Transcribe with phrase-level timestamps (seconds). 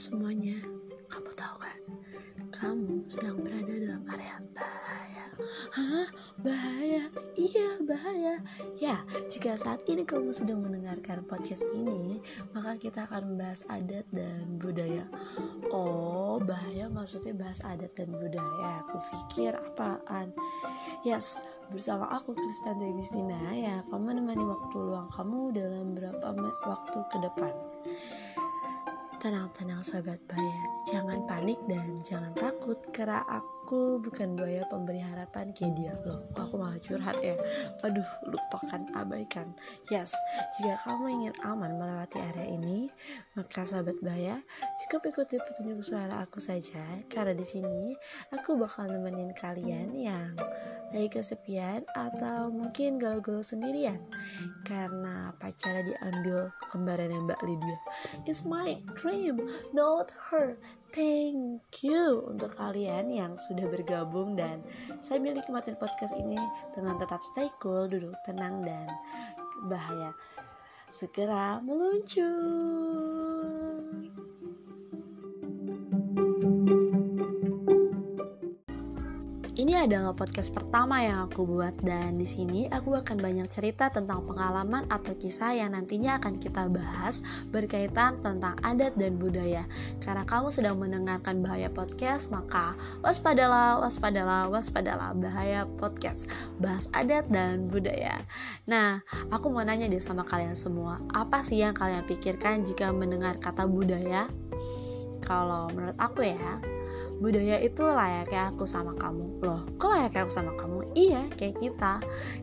[0.00, 0.56] semuanya,
[1.12, 1.78] kamu tahu kan?
[2.56, 5.24] Kamu sedang berada dalam area bahaya.
[5.76, 6.08] Hah?
[6.40, 7.04] Bahaya?
[7.36, 8.40] Iya, bahaya.
[8.80, 12.16] Ya, jika saat ini kamu sedang mendengarkan podcast ini,
[12.56, 15.04] maka kita akan membahas adat dan budaya.
[15.68, 18.80] Oh, bahaya maksudnya bahas adat dan budaya.
[18.88, 20.32] Aku pikir apaan?
[21.04, 26.32] Yes, bersama aku Kristan Dewistina ya, kamu menemani waktu luang kamu dalam beberapa
[26.64, 27.69] waktu ke depan.
[29.20, 35.76] Tenang-tenang sobat buaya, jangan panik dan jangan takut karena aku bukan buaya pemberi harapan kayak
[35.76, 36.24] dia loh.
[36.32, 37.36] Kok aku malah curhat ya?
[37.84, 39.52] Aduh, lupakan, abaikan.
[39.92, 40.16] Yes,
[40.56, 42.88] jika kamu ingin aman melewati area ini,
[43.36, 44.40] maka sahabat buaya
[44.80, 46.80] cukup ikuti petunjuk suara aku saja
[47.12, 47.92] karena di sini
[48.32, 50.32] aku bakal nemenin kalian yang
[50.90, 54.02] lagi kesepian atau mungkin galau-galau sendirian
[54.66, 57.78] karena pacarnya diambil kembarannya Mbak Lydia.
[58.26, 59.38] It's my dream,
[59.70, 60.58] not her.
[60.90, 64.66] Thank you untuk kalian yang sudah bergabung dan
[64.98, 66.38] sambil nikmatin podcast ini
[66.74, 68.90] dengan tetap stay cool, duduk tenang dan
[69.70, 70.10] bahaya.
[70.90, 73.29] Segera meluncur.
[79.70, 84.26] Ini adalah podcast pertama yang aku buat dan di sini aku akan banyak cerita tentang
[84.26, 87.22] pengalaman atau kisah yang nantinya akan kita bahas
[87.54, 89.70] berkaitan tentang adat dan budaya.
[90.02, 96.26] Karena kamu sedang mendengarkan Bahaya Podcast, maka waspadalah, waspadalah, waspadalah Bahaya Podcast.
[96.58, 98.26] Bahas adat dan budaya.
[98.66, 103.38] Nah, aku mau nanya deh sama kalian semua, apa sih yang kalian pikirkan jika mendengar
[103.38, 104.26] kata budaya?
[105.22, 106.58] Kalau menurut aku ya,
[107.20, 109.44] budaya itu layaknya aku sama kamu.
[109.44, 110.96] Loh kok layaknya aku sama kamu?
[110.96, 111.94] Iya kayak kita.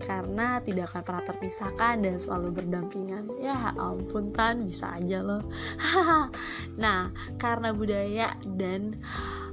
[0.00, 3.28] Karena tidak akan pernah terpisahkan dan selalu berdampingan.
[3.38, 5.44] Ya ampun tan bisa aja loh.
[6.82, 8.96] Nah karena budaya dan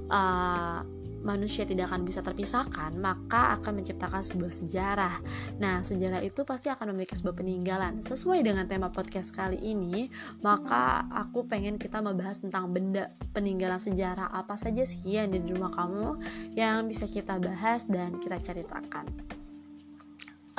[0.07, 0.81] uh,
[1.23, 5.15] manusia tidak akan bisa terpisahkan, maka akan menciptakan sebuah sejarah.
[5.59, 7.99] Nah, sejarah itu pasti akan memiliki sebuah peninggalan.
[7.99, 10.07] Sesuai dengan tema podcast kali ini,
[10.41, 15.71] maka aku pengen kita membahas tentang benda peninggalan sejarah apa saja sih yang di rumah
[15.71, 16.19] kamu
[16.55, 19.29] yang bisa kita bahas dan kita ceritakan.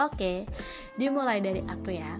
[0.00, 0.48] Oke,
[0.96, 2.16] dimulai dari aku ya.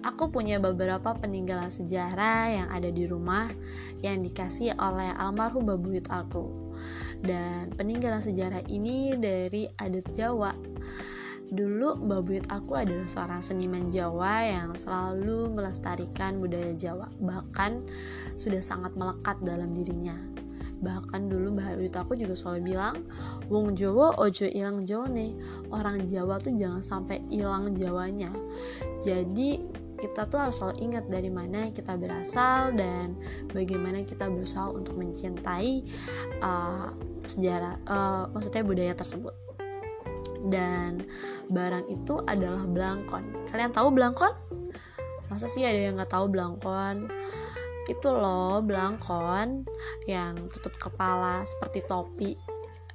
[0.00, 3.52] Aku punya beberapa peninggalan sejarah yang ada di rumah
[4.00, 6.72] yang dikasih oleh almarhum babuyut aku.
[7.22, 10.54] Dan peninggalan sejarah ini dari adat Jawa.
[11.48, 17.88] Dulu babuyut aku adalah seorang seniman Jawa yang selalu melestarikan budaya Jawa, bahkan
[18.36, 20.12] sudah sangat melekat dalam dirinya.
[20.78, 23.02] Bahkan dulu Mbak Wita aku juga selalu bilang
[23.50, 25.34] wong Jawa ojo ilang Jawa nih.
[25.74, 28.30] Orang Jawa tuh jangan sampai hilang Jawanya.
[29.02, 29.58] Jadi
[29.98, 33.18] kita tuh harus selalu ingat dari mana kita berasal dan
[33.50, 35.82] bagaimana kita berusaha untuk mencintai
[36.40, 36.94] uh,
[37.26, 39.34] sejarah uh, maksudnya budaya tersebut.
[40.48, 41.02] Dan
[41.50, 43.50] barang itu adalah belangkon.
[43.50, 44.32] Kalian tahu belangkon?
[45.28, 47.10] Masa sih ada yang nggak tahu belangkon?
[47.90, 49.66] Itu loh belangkon
[50.06, 52.32] yang tutup kepala seperti topi.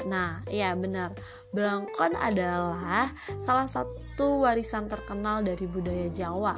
[0.08, 1.14] Nah, iya benar.
[1.54, 6.58] Belangkon adalah salah satu warisan terkenal dari budaya Jawa.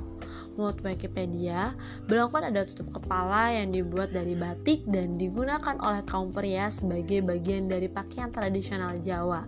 [0.55, 1.75] Menurut Wikipedia,
[2.07, 7.67] belangkon ada tutup kepala yang dibuat dari batik dan digunakan oleh kaum pria sebagai bagian
[7.67, 9.43] dari pakaian tradisional Jawa.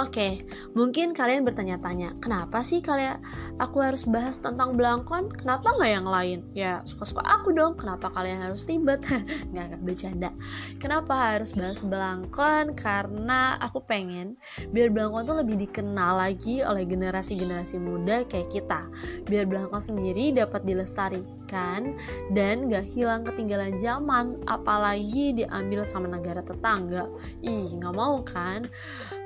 [0.00, 0.32] Oke, okay,
[0.72, 3.20] mungkin kalian bertanya-tanya, kenapa sih kalian
[3.60, 5.28] aku harus bahas tentang belangkon?
[5.28, 6.38] Kenapa nggak yang lain?
[6.56, 7.76] Ya suka-suka aku dong.
[7.76, 9.04] Kenapa kalian harus ribet?
[9.52, 10.32] nggak nggak bercanda.
[10.80, 12.72] Kenapa harus bahas belangkon?
[12.80, 14.40] Karena aku pengen
[14.72, 18.88] biar belangkon tuh lebih dikenal lagi oleh generasi-generasi muda kayak kita.
[19.28, 21.92] Biar belangkon sendiri dapat dilestarikan
[22.32, 27.04] dan gak hilang ketinggalan zaman, apalagi diambil sama negara tetangga.
[27.44, 28.64] Ih, nggak mau kan?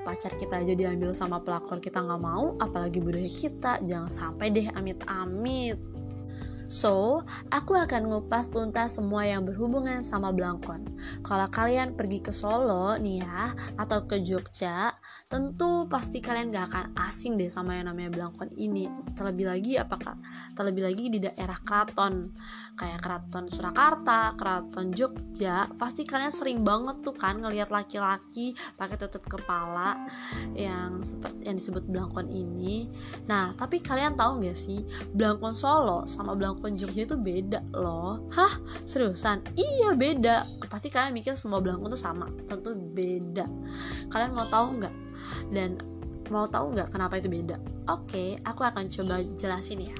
[0.04, 4.66] pacar kita aja diambil sama pelakor kita nggak mau apalagi budaya kita jangan sampai deh
[4.72, 5.94] amit-amit
[6.64, 7.20] So,
[7.52, 10.96] aku akan ngupas tuntas semua yang berhubungan sama Blangkon.
[11.20, 14.96] Kalau kalian pergi ke Solo nih ya, atau ke Jogja,
[15.28, 18.88] tentu pasti kalian gak akan asing deh sama yang namanya Blangkon ini.
[19.12, 20.16] Terlebih lagi apakah
[20.54, 22.30] terlebih lagi di daerah keraton.
[22.74, 29.26] Kayak keraton Surakarta, keraton Jogja, pasti kalian sering banget tuh kan ngelihat laki-laki pakai tutup
[29.26, 29.94] kepala
[30.54, 32.90] yang seperti yang disebut Blangkon ini.
[33.30, 34.82] Nah, tapi kalian tahu gak sih
[35.14, 38.26] Blangkon Solo sama belangkon Jogja itu beda loh.
[38.34, 38.54] Hah?
[38.82, 39.42] Seriusan?
[39.54, 40.66] Iya beda.
[40.66, 42.26] Pasti kalian mikir semua belangkon itu sama.
[42.46, 43.46] Tentu beda.
[44.10, 44.94] Kalian mau tahu nggak?
[45.54, 45.78] Dan
[46.32, 47.60] mau tahu nggak kenapa itu beda?
[47.90, 49.96] Oke aku akan coba jelasin ya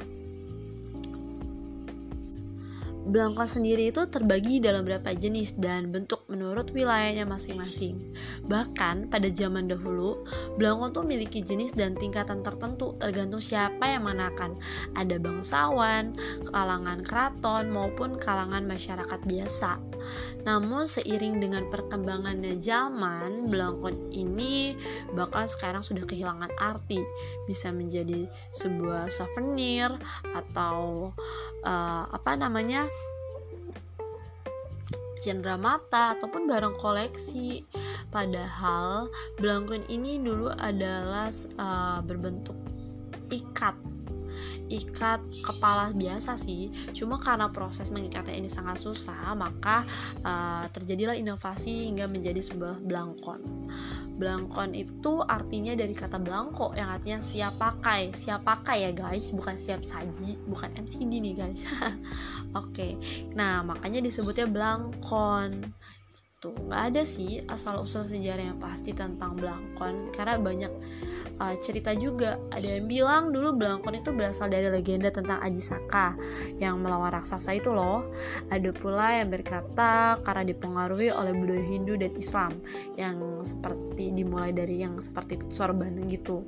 [3.15, 8.11] Belangkon sendiri itu terbagi dalam beberapa jenis dan bentuk menurut wilayahnya masing-masing.
[8.51, 10.27] Bahkan pada zaman dahulu,
[10.59, 14.59] belangkon tuh memiliki jenis dan tingkatan tertentu tergantung siapa yang manakan.
[14.99, 16.19] Ada bangsawan,
[16.51, 19.79] kalangan keraton maupun kalangan masyarakat biasa.
[20.43, 24.75] Namun seiring dengan perkembangannya zaman, belangkon ini
[25.15, 26.99] bakal sekarang sudah kehilangan arti.
[27.47, 29.95] Bisa menjadi sebuah souvenir
[30.35, 31.15] atau
[31.63, 32.91] uh, apa namanya?
[35.57, 37.65] Mata ataupun barang koleksi.
[38.13, 39.09] Padahal
[39.41, 42.57] belangkon ini dulu adalah uh, berbentuk
[43.33, 43.75] ikat
[44.83, 46.73] ikat kepala biasa sih.
[46.91, 49.87] Cuma karena proses mengikatnya ini sangat susah maka
[50.27, 53.41] uh, terjadilah inovasi hingga menjadi sebuah belangkon
[54.15, 58.15] belangkon itu artinya dari kata belangko yang artinya siap pakai.
[58.15, 59.35] Siap pakai ya guys.
[59.35, 61.67] Bukan siap saji bukan MCD nih guys.
[62.55, 62.71] Oke.
[62.71, 62.93] Okay.
[63.35, 65.75] nah makanya disebutnya belangkon
[66.45, 66.53] gitu.
[66.69, 70.13] Nggak ada sih asal usul sejarah yang pasti tentang belangkon.
[70.13, 70.73] Karena banyak
[71.41, 72.37] uh, cerita juga.
[72.53, 76.13] Ada yang bilang dulu Belangkon itu berasal dari legenda tentang Aji Saka
[76.61, 78.05] yang melawan raksasa itu loh.
[78.53, 82.53] Ada pula yang berkata karena dipengaruhi oleh budaya Hindu dan Islam
[83.01, 86.45] yang seperti dimulai dari yang seperti sorban gitu.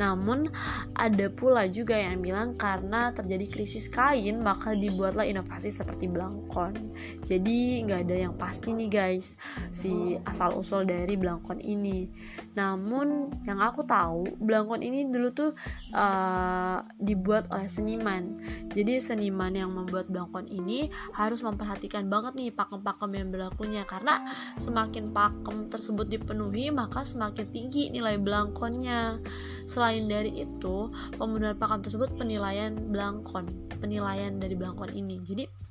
[0.00, 0.50] Namun
[0.96, 6.74] ada pula juga yang bilang karena terjadi krisis kain maka dibuatlah inovasi seperti Belangkon.
[7.22, 9.33] Jadi nggak ada yang pasti nih guys
[9.70, 12.06] si asal usul dari Belangkon ini.
[12.54, 15.50] Namun yang aku tahu belangkon ini dulu tuh
[15.94, 18.38] uh, dibuat oleh seniman.
[18.70, 23.82] Jadi seniman yang membuat belangkon ini harus memperhatikan banget nih pakem-pakem yang berlakunya.
[23.86, 24.22] Karena
[24.58, 29.18] semakin pakem tersebut dipenuhi maka semakin tinggi nilai belangkonnya.
[29.66, 33.50] Selain dari itu pembunuhan pakem tersebut penilaian belangkon
[33.82, 35.18] penilaian dari belangkon ini.
[35.20, 35.63] Jadi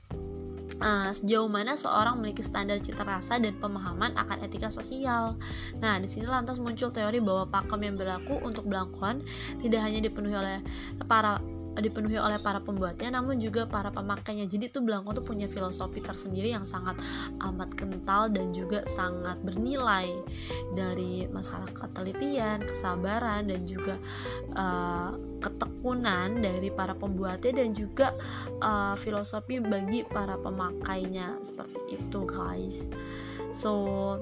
[0.80, 5.38] uh, sejauh mana seorang memiliki standar cita rasa dan pemahaman akan etika sosial.
[5.78, 9.22] Nah, di sini lantas muncul teori bahwa pakem yang berlaku untuk belangkon
[9.62, 10.60] tidak hanya dipenuhi oleh
[11.06, 11.38] para
[11.82, 16.54] dipenuhi oleh para pembuatnya namun juga para pemakainya jadi tuh belangko tuh punya filosofi tersendiri
[16.54, 17.00] yang sangat
[17.42, 20.14] amat kental dan juga sangat bernilai
[20.78, 23.98] dari masalah ketelitian kesabaran dan juga
[24.54, 28.16] uh, ketekunan dari para pembuatnya dan juga
[28.64, 31.44] uh, filosofi bagi para pemakainya.
[31.44, 32.88] Seperti itu guys.
[33.52, 34.18] So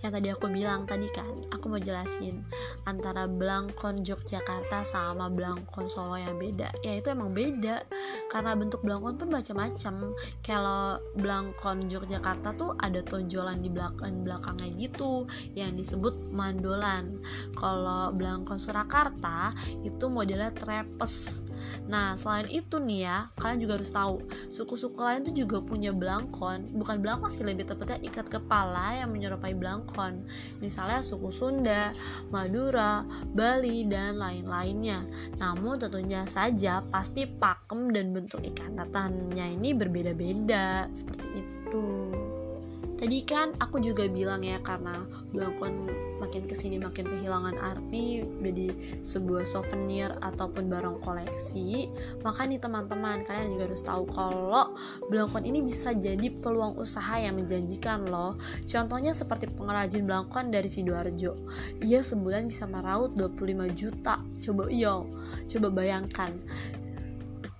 [0.00, 2.40] yang tadi aku bilang tadi kan aku mau jelasin
[2.88, 6.72] antara Blangkon Yogyakarta sama Blangkon Solo yang beda.
[6.80, 7.84] Ya itu emang beda.
[8.32, 10.16] Karena bentuk Blangkon pun macam-macam.
[10.40, 17.20] Kalau Blangkon Yogyakarta tuh ada tonjolan di belakang belakangnya gitu yang disebut mandolan.
[17.52, 19.52] Kalau Blangkon Surakarta
[19.84, 21.44] itu modelnya trepes.
[21.92, 26.72] Nah selain itu nih ya kalian juga harus tahu suku-suku lain tuh juga punya belangkon
[26.72, 29.89] bukan belangkon sih lebih tepatnya ikat kepala yang menyerupai belangkon
[30.62, 31.90] Misalnya suku Sunda,
[32.30, 35.02] Madura, Bali, dan lain-lainnya.
[35.38, 42.19] Namun tentunya saja pasti pakem dan bentuk ikatannya ini berbeda-beda seperti itu.
[43.00, 45.00] Tadi kan aku juga bilang ya karena
[45.32, 45.88] Blangkon
[46.20, 51.88] makin ke sini makin kehilangan arti jadi sebuah souvenir ataupun barang koleksi.
[52.20, 54.76] Maka nih teman-teman kalian juga harus tahu kalau
[55.08, 58.36] Blangkon ini bisa jadi peluang usaha yang menjanjikan loh.
[58.68, 61.40] Contohnya seperti pengrajin Blangkon dari Sidoarjo.
[61.80, 64.20] Ia sebulan bisa meraup 25 juta.
[64.44, 65.00] Coba iya
[65.48, 66.36] coba bayangkan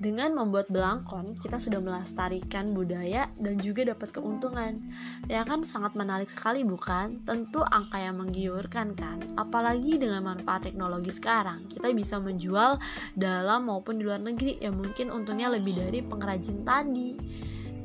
[0.00, 4.80] dengan membuat belangkon, kita sudah melestarikan budaya dan juga dapat keuntungan.
[5.28, 7.20] Ya kan sangat menarik sekali bukan?
[7.28, 9.20] Tentu angka yang menggiurkan kan?
[9.36, 12.80] Apalagi dengan manfaat teknologi sekarang, kita bisa menjual
[13.12, 17.20] dalam maupun di luar negeri yang mungkin untungnya lebih dari pengrajin tadi.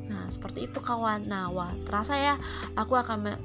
[0.08, 1.28] Nah, seperti itu kawan.
[1.28, 2.40] Nah, wah, terasa ya
[2.80, 3.36] aku akan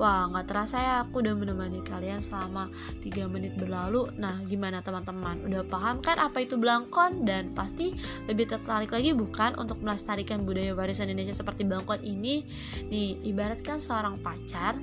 [0.00, 2.72] Wah, nggak terasa ya aku udah menemani kalian selama
[3.04, 4.08] 3 menit berlalu.
[4.16, 5.44] Nah, gimana teman-teman?
[5.44, 7.28] Udah paham kan apa itu belangkon?
[7.28, 7.92] Dan pasti
[8.24, 12.48] lebih tertarik lagi bukan untuk melestarikan budaya warisan Indonesia seperti belangkon ini?
[12.88, 14.80] Nih, ibaratkan seorang pacar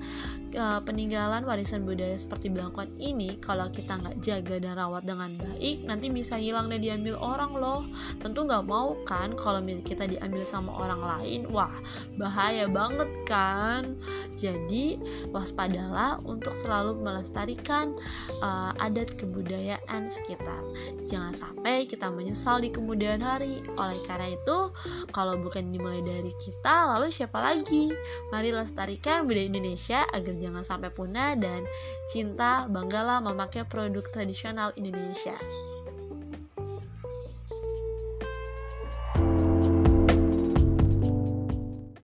[0.55, 5.83] uh, peninggalan warisan budaya seperti belangkon ini kalau kita nggak jaga dan rawat dengan baik
[5.83, 7.81] nanti bisa hilang dan diambil orang loh
[8.21, 11.73] tentu nggak mau kan kalau milik kita diambil sama orang lain wah
[12.15, 13.97] bahaya banget kan
[14.37, 17.93] jadi waspadalah untuk selalu melestarikan
[18.41, 20.61] uh, adat kebudayaan sekitar.
[21.07, 23.61] Jangan sampai kita menyesal di kemudian hari.
[23.77, 24.57] Oleh karena itu
[25.11, 27.91] kalau bukan dimulai dari kita lalu siapa lagi?
[28.33, 31.63] Mari lestarikan budaya Indonesia agar jangan sampai punah dan
[32.09, 35.35] cinta banggalah memakai produk tradisional Indonesia.